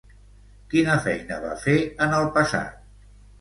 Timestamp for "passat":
2.39-2.83